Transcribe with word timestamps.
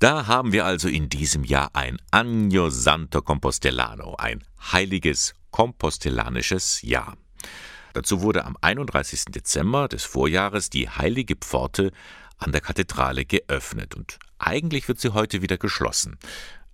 Da 0.00 0.26
haben 0.26 0.54
wir 0.54 0.64
also 0.64 0.88
in 0.88 1.10
diesem 1.10 1.44
Jahr 1.44 1.68
ein 1.74 1.98
Año 2.10 2.70
Santo 2.70 3.20
Compostelano, 3.20 4.14
ein 4.16 4.42
heiliges 4.72 5.34
kompostellanisches 5.50 6.80
Jahr. 6.80 7.18
Dazu 7.92 8.22
wurde 8.22 8.46
am 8.46 8.56
31. 8.62 9.26
Dezember 9.26 9.88
des 9.88 10.04
Vorjahres 10.04 10.70
die 10.70 10.88
heilige 10.88 11.36
Pforte 11.36 11.92
an 12.38 12.50
der 12.50 12.62
Kathedrale 12.62 13.26
geöffnet 13.26 13.94
und 13.94 14.18
eigentlich 14.38 14.88
wird 14.88 14.98
sie 15.00 15.12
heute 15.12 15.42
wieder 15.42 15.58
geschlossen. 15.58 16.16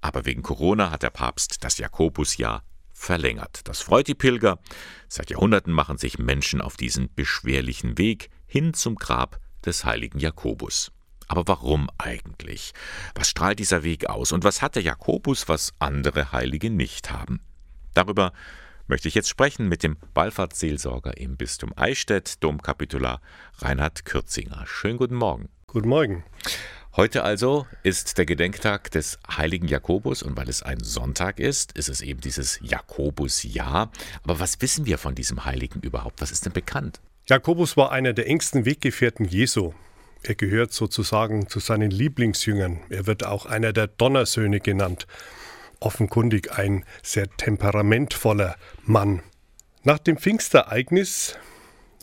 Aber 0.00 0.24
wegen 0.24 0.45
Corona 0.45 0.93
hat 0.93 1.02
der 1.02 1.11
Papst 1.11 1.64
das 1.64 1.79
Jakobusjahr 1.79 2.62
verlängert. 2.93 3.62
Das 3.64 3.80
freut 3.80 4.06
die 4.06 4.14
Pilger. 4.14 4.61
Seit 5.08 5.30
Jahrhunderten 5.30 5.72
machen 5.72 5.98
sich 5.98 6.20
Menschen 6.20 6.61
auf 6.61 6.77
diesen 6.77 7.12
beschwerlichen 7.16 7.98
Weg 7.98 8.30
hin 8.46 8.72
zum 8.72 8.95
Grab 8.95 9.40
des 9.64 9.84
heiligen 9.84 10.20
Jakobus. 10.20 10.93
Aber 11.29 11.46
warum 11.46 11.90
eigentlich? 11.98 12.72
Was 13.14 13.29
strahlt 13.29 13.59
dieser 13.59 13.82
Weg 13.82 14.09
aus? 14.09 14.32
Und 14.32 14.45
was 14.45 14.62
hat 14.62 14.77
der 14.77 14.82
Jakobus, 14.82 15.48
was 15.48 15.74
andere 15.78 16.33
Heilige 16.33 16.70
nicht 16.70 17.10
haben? 17.10 17.41
Darüber 17.95 18.33
möchte 18.87 19.09
ich 19.09 19.14
jetzt 19.14 19.28
sprechen 19.28 19.69
mit 19.69 19.83
dem 19.83 19.97
Wallfahrtsseelsorger 20.14 21.16
im 21.16 21.36
Bistum 21.36 21.73
Eichstätt, 21.77 22.42
Domkapitular 22.42 23.20
Reinhard 23.59 24.05
Kürzinger. 24.05 24.64
Schönen 24.66 24.98
guten 24.98 25.16
Morgen. 25.16 25.48
Guten 25.66 25.88
Morgen. 25.88 26.24
Heute 26.95 27.24
also 27.24 27.66
ist 27.83 28.16
der 28.16 28.24
Gedenktag 28.24 28.91
des 28.91 29.19
heiligen 29.28 29.69
Jakobus 29.69 30.22
und 30.22 30.34
weil 30.36 30.48
es 30.48 30.62
ein 30.62 30.80
Sonntag 30.83 31.41
ist, 31.41 31.72
ist 31.72 31.91
es 31.91 32.00
eben 32.00 32.22
dieses 32.22 32.58
Jakobusjahr. 32.62 33.91
Aber 34.22 34.41
was 34.41 34.62
wissen 34.62 34.86
wir 34.86 34.97
von 34.97 35.14
diesem 35.14 35.45
Heiligen 35.45 35.80
überhaupt? 35.80 36.22
Was 36.22 36.30
ist 36.30 36.47
denn 36.47 36.55
bekannt? 36.55 37.00
Jakobus 37.27 37.77
war 37.77 37.92
einer 37.92 38.14
der 38.14 38.28
engsten 38.28 38.64
Weggefährten 38.64 39.27
Jesu. 39.27 39.74
Er 40.23 40.34
gehört 40.34 40.73
sozusagen 40.73 41.48
zu 41.48 41.61
seinen 41.61 41.91
Lieblingsjüngern. 41.91 42.80
Er 42.91 43.06
wird 43.06 43.25
auch 43.25 43.47
einer 43.47 43.73
der 43.73 43.87
Donnersöhne 43.87 44.61
genannt. 44.61 45.06
Offenkundig 45.79 46.52
ein 46.52 46.84
sehr 47.03 47.28
temperamentvoller 47.36 48.56
Mann. 48.84 49.23
Nach 49.84 49.98
dem 49.98 50.17
Pfingstereignis 50.17 51.39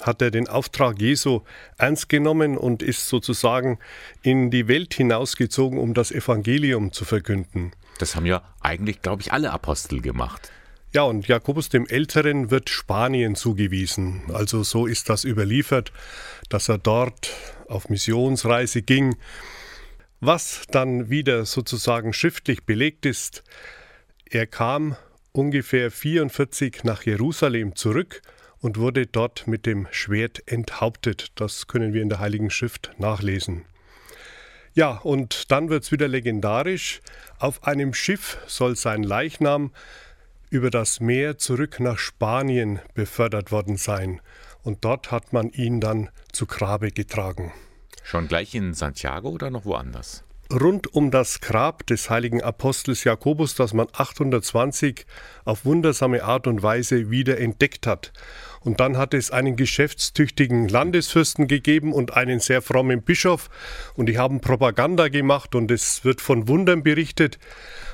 hat 0.01 0.21
er 0.21 0.31
den 0.31 0.47
Auftrag 0.47 1.01
Jesu 1.01 1.41
ernst 1.77 2.09
genommen 2.09 2.57
und 2.57 2.83
ist 2.83 3.07
sozusagen 3.07 3.79
in 4.21 4.51
die 4.51 4.67
Welt 4.67 4.93
hinausgezogen, 4.93 5.79
um 5.79 5.93
das 5.93 6.11
Evangelium 6.11 6.91
zu 6.91 7.05
verkünden. 7.05 7.71
Das 7.99 8.15
haben 8.15 8.25
ja 8.25 8.41
eigentlich, 8.61 9.01
glaube 9.01 9.21
ich, 9.21 9.31
alle 9.31 9.51
Apostel 9.51 10.01
gemacht. 10.01 10.51
Ja, 10.93 11.03
und 11.03 11.27
Jakobus 11.27 11.69
dem 11.69 11.87
Älteren 11.87 12.51
wird 12.51 12.69
Spanien 12.69 13.35
zugewiesen. 13.35 14.21
Also 14.31 14.61
so 14.61 14.85
ist 14.85 15.09
das 15.09 15.23
überliefert, 15.23 15.91
dass 16.49 16.69
er 16.69 16.77
dort 16.77 17.31
auf 17.73 17.89
Missionsreise 17.89 18.81
ging. 18.81 19.15
Was 20.19 20.61
dann 20.71 21.09
wieder 21.09 21.45
sozusagen 21.45 22.13
schriftlich 22.13 22.63
belegt 22.63 23.05
ist, 23.05 23.43
er 24.29 24.47
kam 24.47 24.95
ungefähr 25.33 25.91
44 25.91 26.83
nach 26.83 27.03
Jerusalem 27.03 27.75
zurück 27.75 28.21
und 28.59 28.77
wurde 28.77 29.05
dort 29.05 29.47
mit 29.47 29.65
dem 29.65 29.87
Schwert 29.91 30.41
enthauptet. 30.45 31.31
Das 31.35 31.67
können 31.67 31.93
wir 31.93 32.01
in 32.01 32.09
der 32.09 32.19
Heiligen 32.19 32.49
Schrift 32.49 32.91
nachlesen. 32.97 33.65
Ja, 34.73 34.97
und 34.99 35.51
dann 35.51 35.69
wird 35.69 35.83
es 35.83 35.91
wieder 35.91 36.07
legendarisch. 36.07 37.01
Auf 37.37 37.63
einem 37.65 37.93
Schiff 37.93 38.37
soll 38.47 38.75
sein 38.75 39.03
Leichnam 39.03 39.71
über 40.49 40.69
das 40.69 40.99
Meer 40.99 41.37
zurück 41.37 41.79
nach 41.79 41.97
Spanien 41.97 42.79
befördert 42.93 43.51
worden 43.51 43.75
sein, 43.75 44.21
und 44.63 44.83
dort 44.85 45.11
hat 45.11 45.33
man 45.33 45.49
ihn 45.49 45.79
dann 45.79 46.09
zu 46.31 46.45
Grabe 46.45 46.91
getragen. 46.91 47.51
Schon 48.03 48.27
gleich 48.27 48.55
in 48.55 48.73
Santiago 48.73 49.29
oder 49.29 49.49
noch 49.49 49.65
woanders? 49.65 50.23
Rund 50.51 50.93
um 50.93 51.09
das 51.09 51.39
Grab 51.41 51.87
des 51.87 52.09
heiligen 52.09 52.43
Apostels 52.43 53.05
Jakobus, 53.05 53.55
das 53.55 53.73
man 53.73 53.87
820 53.91 55.05
auf 55.45 55.65
wundersame 55.65 56.23
Art 56.23 56.47
und 56.47 56.61
Weise 56.61 57.09
wieder 57.09 57.39
entdeckt 57.39 57.87
hat. 57.87 58.11
Und 58.59 58.79
dann 58.79 58.97
hat 58.97 59.13
es 59.13 59.31
einen 59.31 59.55
geschäftstüchtigen 59.55 60.67
Landesfürsten 60.67 61.47
gegeben 61.47 61.91
und 61.91 62.15
einen 62.15 62.39
sehr 62.39 62.61
frommen 62.61 63.01
Bischof. 63.01 63.49
Und 63.95 64.07
die 64.07 64.17
haben 64.17 64.41
Propaganda 64.41 65.07
gemacht 65.07 65.55
und 65.55 65.71
es 65.71 66.05
wird 66.05 66.21
von 66.21 66.47
Wundern 66.47 66.83
berichtet. 66.83 67.39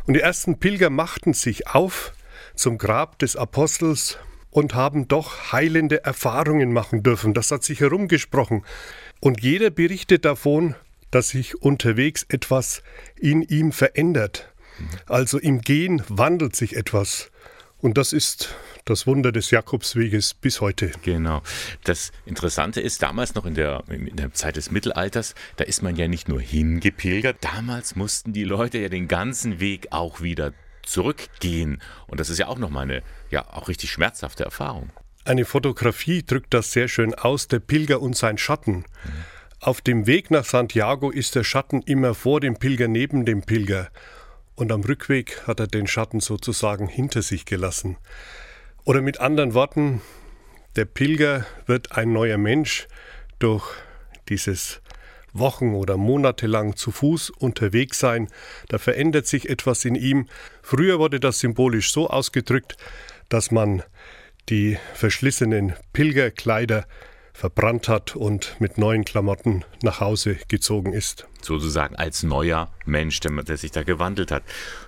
Und 0.06 0.16
die 0.16 0.22
ersten 0.22 0.60
Pilger 0.60 0.90
machten 0.90 1.34
sich 1.34 1.68
auf 1.68 2.14
zum 2.56 2.78
Grab 2.78 3.20
des 3.20 3.36
Apostels 3.36 4.18
und 4.52 4.74
haben 4.74 5.08
doch 5.08 5.52
heilende 5.52 6.04
Erfahrungen 6.04 6.74
machen 6.74 7.04
dürfen. 7.04 7.34
Das 7.34 7.52
hat 7.52 7.64
sich 7.64 7.80
herumgesprochen. 7.80 8.64
Und 9.20 9.42
jeder 9.42 9.70
berichtet 9.70 10.26
davon, 10.26 10.76
dass 11.12 11.30
sich 11.30 11.62
unterwegs 11.62 12.26
etwas 12.30 12.84
in 13.16 13.42
ihm 13.42 13.72
verändert. 13.72 14.52
Also 15.08 15.38
im 15.38 15.62
Gehen 15.62 16.04
wandelt 16.08 16.56
sich 16.56 16.76
etwas. 16.76 17.32
Und 17.82 17.98
das 17.98 18.14
ist 18.14 18.56
das 18.86 19.08
Wunder 19.08 19.32
des 19.32 19.52
Jakobsweges 19.52 20.34
bis 20.34 20.62
heute. 20.62 20.92
Genau. 21.04 21.42
Das 21.84 22.12
Interessante 22.26 22.82
ist, 22.82 23.02
damals 23.02 23.36
noch 23.36 23.46
in 23.46 23.56
der, 23.56 23.84
in 23.88 24.16
der 24.16 24.34
Zeit 24.34 24.58
des 24.58 24.72
Mittelalters, 24.72 25.34
da 25.56 25.64
ist 25.64 25.82
man 25.82 25.96
ja 25.96 26.08
nicht 26.08 26.28
nur 26.28 26.42
hingepilgert, 26.42 27.38
damals 27.42 27.96
mussten 27.96 28.34
die 28.34 28.44
Leute 28.44 28.80
ja 28.80 28.90
den 28.90 29.08
ganzen 29.08 29.60
Weg 29.60 29.88
auch 29.92 30.22
wieder 30.22 30.54
zurückgehen. 30.92 31.82
Und 32.08 32.20
das 32.20 32.30
ist 32.30 32.38
ja 32.38 32.48
auch 32.48 32.58
nochmal 32.58 32.84
eine, 32.84 33.04
ja, 33.30 33.48
auch 33.48 33.68
richtig 33.68 33.92
schmerzhafte 33.92 34.44
Erfahrung. 34.44 34.90
Eine 35.26 35.46
Fotografie 35.46 36.24
drückt 36.24 36.54
das 36.54 36.72
sehr 36.72 36.88
schön 36.88 37.14
aus, 37.14 37.48
der 37.48 37.60
Pilger 37.60 38.02
und 38.02 38.16
sein 38.16 38.38
Schatten. 38.38 38.78
Mhm. 38.78 38.86
Auf 39.62 39.82
dem 39.82 40.08
Weg 40.08 40.32
nach 40.32 40.46
Santiago 40.46 41.10
ist 41.12 41.36
der 41.36 41.44
Schatten 41.44 41.82
immer 41.82 42.16
vor 42.16 42.40
dem 42.40 42.58
Pilger 42.58 42.88
neben 42.88 43.26
dem 43.26 43.42
Pilger. 43.42 43.90
Und 44.56 44.72
am 44.72 44.82
Rückweg 44.82 45.46
hat 45.48 45.60
er 45.60 45.68
den 45.68 45.88
Schatten 45.88 46.22
sozusagen 46.22 46.88
hinter 46.88 47.22
sich 47.22 47.46
gelassen. 47.46 47.98
Oder 48.86 49.02
mit 49.02 49.20
anderen 49.20 49.54
Worten, 49.54 50.02
der 50.76 50.86
Pilger 50.86 51.46
wird 51.66 51.92
ein 51.92 52.14
neuer 52.14 52.38
Mensch 52.38 52.88
durch 53.40 53.66
dieses 54.30 54.82
Wochen 55.34 55.74
oder 55.74 55.98
Monate 55.98 56.48
lang 56.48 56.76
zu 56.76 56.92
Fuß 56.92 57.30
unterwegs 57.30 58.00
sein, 58.00 58.30
da 58.68 58.78
verändert 58.78 59.28
sich 59.28 59.50
etwas 59.50 59.86
in 59.86 59.96
ihm. 59.96 60.28
Früher 60.62 61.00
wurde 61.00 61.20
das 61.20 61.40
symbolisch 61.40 61.92
so 61.92 62.10
ausgedrückt, 62.10 62.78
dass 63.30 63.52
man 63.52 63.84
die 64.50 64.78
verschlissenen 64.94 65.74
Pilgerkleider 65.94 66.86
verbrannt 67.40 67.88
hat 67.88 68.18
und 68.18 68.58
mit 68.60 68.78
neuen 68.78 69.06
Klamotten 69.06 69.64
nach 69.82 70.02
Hause 70.02 70.38
gezogen 70.50 70.92
ist. 70.92 71.26
Sozusagen 71.42 71.96
als 71.96 72.22
neuer 72.22 72.70
Mensch, 72.86 73.22
der, 73.22 73.56
sich 73.56 73.72
da 73.72 73.84
gewandelt 73.84 74.30
hat. 74.30 74.44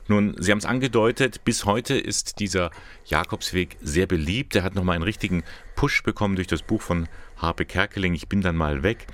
Nun, 0.10 0.36
Sie 0.38 0.52
haben 0.52 0.58
es 0.58 0.66
angedeutet, 0.66 1.46
bis 1.46 1.64
heute 1.64 1.98
ist 1.98 2.40
dieser 2.40 2.72
Jakobsweg 3.06 3.78
sehr 3.82 4.06
beliebt. 4.06 4.54
Er 4.54 4.64
hat 4.64 4.76
nochmal 4.76 4.96
einen 4.96 5.04
richtigen 5.04 5.44
Push 5.76 6.04
bekommen 6.04 6.36
durch 6.36 6.48
das 6.48 6.62
Buch 6.62 6.82
von 6.82 7.08
Harpe 7.38 7.64
Kerkeling, 7.64 8.16
Ich 8.16 8.28
bin 8.28 8.42
dann 8.42 8.58
mal 8.58 8.84
weg. 8.84 9.08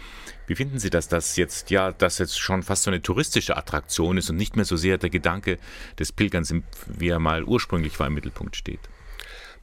Wie 0.48 0.56
finden 0.56 0.80
Sie 0.80 0.90
das, 0.90 1.08
dass 1.08 1.36
jetzt 1.36 1.70
ja, 1.70 1.92
das 1.92 2.18
jetzt 2.18 2.40
schon 2.40 2.64
fast 2.64 2.84
so 2.84 2.90
eine 2.90 3.04
touristische 3.04 3.56
Attraktion 3.56 4.18
ist 4.18 4.32
und 4.32 4.38
nicht 4.38 4.56
mehr 4.56 4.66
so 4.66 4.78
sehr 4.78 4.98
der 4.98 5.12
Gedanke 5.12 5.60
des 6.00 6.12
Pilgerns, 6.12 6.56
wie 6.88 7.10
er 7.10 7.20
mal 7.20 7.44
ursprünglich 7.44 8.00
war, 8.00 8.08
im 8.08 8.16
Mittelpunkt 8.16 8.56
steht? 8.56 8.80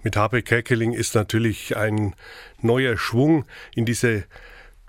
Mit 0.04 0.16
Habe 0.16 0.42
Kerkeling 0.42 0.92
ist 0.92 1.14
natürlich 1.14 1.78
ein 1.78 2.14
neuer 2.60 2.98
Schwung 2.98 3.46
in 3.74 3.86
diese 3.86 4.24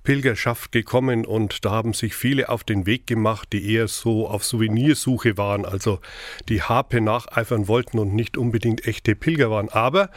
Pilgerschaft 0.03 0.73
gekommen 0.73 1.25
und 1.25 1.63
da 1.63 1.71
haben 1.71 1.93
sich 1.93 2.15
viele 2.15 2.49
auf 2.49 2.65
den 2.65 2.85
Weg 2.85 3.07
gemacht, 3.07 3.47
die 3.53 3.73
eher 3.73 3.87
so 3.87 4.27
auf 4.27 4.43
Souvenirsuche 4.43 5.37
waren, 5.37 5.63
also 5.63 6.01
die 6.49 6.61
Harpe 6.61 6.99
nacheifern 6.99 7.69
wollten 7.69 7.97
und 7.97 8.13
nicht 8.13 8.35
unbedingt 8.35 8.85
echte 8.87 9.15
Pilger 9.15 9.49
waren. 9.49 9.69
Aber 9.69 10.09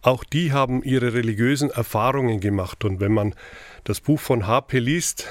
auch 0.00 0.22
die 0.22 0.52
haben 0.52 0.84
ihre 0.84 1.12
religiösen 1.12 1.70
Erfahrungen 1.70 2.38
gemacht 2.38 2.84
und 2.84 3.00
wenn 3.00 3.12
man 3.12 3.34
das 3.82 4.00
Buch 4.00 4.20
von 4.20 4.46
Harpe 4.46 4.78
liest, 4.78 5.26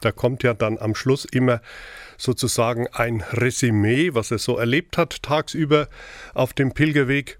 da 0.00 0.12
kommt 0.12 0.44
ja 0.44 0.54
dann 0.54 0.78
am 0.78 0.94
Schluss 0.94 1.24
immer 1.24 1.60
sozusagen 2.16 2.86
ein 2.86 3.24
Resümee, 3.32 4.14
was 4.14 4.30
er 4.30 4.38
so 4.38 4.58
erlebt 4.58 4.96
hat 4.96 5.24
tagsüber 5.24 5.88
auf 6.34 6.52
dem 6.52 6.72
Pilgerweg. 6.72 7.38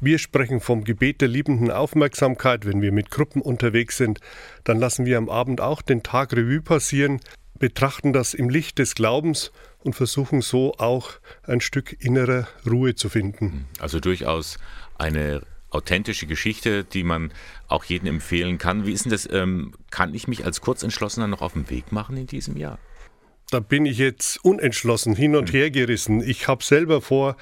Wir 0.00 0.18
sprechen 0.18 0.60
vom 0.60 0.84
Gebet 0.84 1.22
der 1.22 1.28
liebenden 1.28 1.70
Aufmerksamkeit. 1.70 2.66
Wenn 2.66 2.82
wir 2.82 2.92
mit 2.92 3.10
Gruppen 3.10 3.40
unterwegs 3.40 3.96
sind, 3.96 4.20
dann 4.64 4.78
lassen 4.78 5.06
wir 5.06 5.16
am 5.16 5.30
Abend 5.30 5.62
auch 5.62 5.80
den 5.80 6.02
Tag 6.02 6.34
Revue 6.34 6.60
passieren, 6.60 7.20
betrachten 7.58 8.12
das 8.12 8.34
im 8.34 8.50
Licht 8.50 8.78
des 8.78 8.94
Glaubens 8.94 9.52
und 9.78 9.94
versuchen 9.94 10.42
so 10.42 10.74
auch 10.74 11.12
ein 11.44 11.62
Stück 11.62 11.96
innerer 11.98 12.46
Ruhe 12.68 12.94
zu 12.94 13.08
finden. 13.08 13.64
Also 13.78 13.98
durchaus 13.98 14.58
eine 14.98 15.40
authentische 15.70 16.26
Geschichte, 16.26 16.84
die 16.84 17.02
man 17.02 17.32
auch 17.66 17.84
jedem 17.84 18.08
empfehlen 18.08 18.58
kann. 18.58 18.84
Wie 18.84 18.92
ist 18.92 19.06
denn 19.06 19.12
das? 19.12 19.26
Ähm, 19.30 19.72
kann 19.90 20.14
ich 20.14 20.28
mich 20.28 20.44
als 20.44 20.60
Kurzentschlossener 20.60 21.26
noch 21.26 21.40
auf 21.40 21.54
den 21.54 21.70
Weg 21.70 21.90
machen 21.90 22.18
in 22.18 22.26
diesem 22.26 22.58
Jahr? 22.58 22.78
Da 23.50 23.60
bin 23.60 23.86
ich 23.86 23.98
jetzt 23.98 24.44
unentschlossen 24.44 25.14
hin 25.14 25.36
und 25.36 25.50
hm. 25.50 25.54
her 25.54 25.70
gerissen. 25.70 26.20
Ich 26.20 26.48
habe 26.48 26.64
selber 26.64 27.00
vor, 27.00 27.36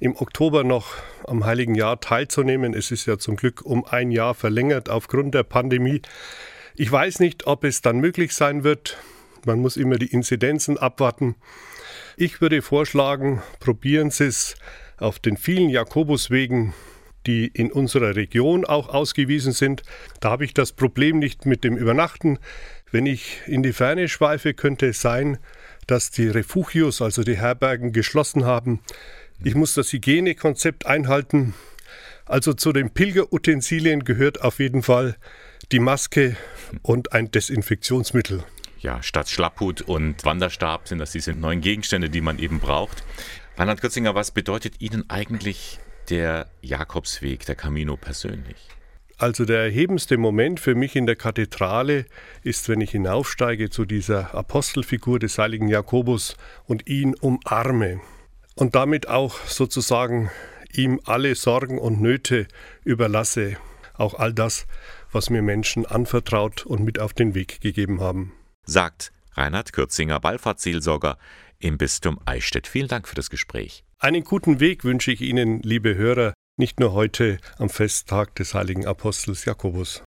im 0.00 0.16
Oktober 0.16 0.64
noch 0.64 0.94
am 1.26 1.44
Heiligen 1.44 1.74
Jahr 1.74 2.00
teilzunehmen. 2.00 2.74
Es 2.74 2.90
ist 2.90 3.06
ja 3.06 3.18
zum 3.18 3.36
Glück 3.36 3.62
um 3.62 3.84
ein 3.84 4.10
Jahr 4.10 4.34
verlängert 4.34 4.88
aufgrund 4.88 5.34
der 5.34 5.44
Pandemie. 5.44 6.02
Ich 6.76 6.90
weiß 6.90 7.20
nicht, 7.20 7.46
ob 7.46 7.64
es 7.64 7.82
dann 7.82 7.98
möglich 7.98 8.34
sein 8.34 8.64
wird. 8.64 8.98
Man 9.46 9.60
muss 9.60 9.76
immer 9.76 9.96
die 9.96 10.12
Inzidenzen 10.12 10.76
abwarten. 10.76 11.36
Ich 12.16 12.40
würde 12.40 12.62
vorschlagen, 12.62 13.42
probieren 13.60 14.10
Sie 14.10 14.24
es 14.24 14.56
auf 14.98 15.18
den 15.18 15.36
vielen 15.36 15.68
Jakobuswegen, 15.68 16.74
die 17.26 17.46
in 17.46 17.70
unserer 17.70 18.16
Region 18.16 18.64
auch 18.64 18.88
ausgewiesen 18.88 19.52
sind. 19.52 19.82
Da 20.20 20.30
habe 20.30 20.44
ich 20.44 20.54
das 20.54 20.72
Problem 20.72 21.18
nicht 21.18 21.46
mit 21.46 21.64
dem 21.64 21.76
Übernachten. 21.76 22.38
Wenn 22.94 23.06
ich 23.06 23.40
in 23.48 23.64
die 23.64 23.72
Ferne 23.72 24.08
schweife, 24.08 24.54
könnte 24.54 24.86
es 24.86 25.00
sein, 25.00 25.38
dass 25.88 26.12
die 26.12 26.28
Refugios, 26.28 27.02
also 27.02 27.24
die 27.24 27.36
Herbergen, 27.36 27.92
geschlossen 27.92 28.44
haben. 28.44 28.82
Ich 29.42 29.56
muss 29.56 29.74
das 29.74 29.92
Hygienekonzept 29.92 30.86
einhalten. 30.86 31.54
Also 32.24 32.52
zu 32.52 32.72
den 32.72 32.90
Pilgerutensilien 32.90 34.04
gehört 34.04 34.42
auf 34.42 34.60
jeden 34.60 34.84
Fall 34.84 35.16
die 35.72 35.80
Maske 35.80 36.36
und 36.82 37.12
ein 37.12 37.32
Desinfektionsmittel. 37.32 38.44
Ja, 38.78 39.02
statt 39.02 39.28
Schlapphut 39.28 39.82
und 39.82 40.24
Wanderstab 40.24 40.86
sind 40.86 41.00
das 41.00 41.10
diese 41.10 41.32
neuen 41.32 41.62
Gegenstände, 41.62 42.08
die 42.08 42.20
man 42.20 42.38
eben 42.38 42.60
braucht. 42.60 43.02
Reinhard 43.56 43.80
Kürzinger, 43.80 44.14
was 44.14 44.30
bedeutet 44.30 44.80
Ihnen 44.80 45.10
eigentlich 45.10 45.80
der 46.10 46.46
Jakobsweg, 46.62 47.44
der 47.44 47.56
Camino 47.56 47.96
persönlich? 47.96 48.68
Also 49.24 49.46
der 49.46 49.60
erhebendste 49.60 50.18
Moment 50.18 50.60
für 50.60 50.74
mich 50.74 50.96
in 50.96 51.06
der 51.06 51.16
Kathedrale 51.16 52.04
ist, 52.42 52.68
wenn 52.68 52.82
ich 52.82 52.90
hinaufsteige 52.90 53.70
zu 53.70 53.86
dieser 53.86 54.34
Apostelfigur 54.34 55.18
des 55.18 55.38
heiligen 55.38 55.68
Jakobus 55.68 56.36
und 56.66 56.86
ihn 56.90 57.14
umarme 57.14 58.02
und 58.54 58.74
damit 58.74 59.08
auch 59.08 59.38
sozusagen 59.46 60.30
ihm 60.74 61.00
alle 61.06 61.36
Sorgen 61.36 61.78
und 61.78 62.02
Nöte 62.02 62.46
überlasse, 62.84 63.56
auch 63.94 64.12
all 64.12 64.34
das, 64.34 64.66
was 65.10 65.30
mir 65.30 65.40
Menschen 65.40 65.86
anvertraut 65.86 66.66
und 66.66 66.84
mit 66.84 66.98
auf 66.98 67.14
den 67.14 67.34
Weg 67.34 67.62
gegeben 67.62 68.02
haben. 68.02 68.34
Sagt 68.66 69.10
Reinhard 69.32 69.72
Kürzinger, 69.72 70.20
Ballfahrtseelsorger 70.20 71.16
im 71.58 71.78
Bistum 71.78 72.20
Eichstätt. 72.26 72.66
Vielen 72.66 72.88
Dank 72.88 73.08
für 73.08 73.14
das 73.14 73.30
Gespräch. 73.30 73.84
Einen 73.98 74.22
guten 74.22 74.60
Weg 74.60 74.84
wünsche 74.84 75.12
ich 75.12 75.22
Ihnen, 75.22 75.62
liebe 75.62 75.94
Hörer, 75.94 76.34
nicht 76.56 76.80
nur 76.80 76.92
heute 76.92 77.38
am 77.58 77.68
Festtag 77.68 78.34
des 78.36 78.54
heiligen 78.54 78.86
Apostels 78.86 79.44
Jakobus. 79.44 80.02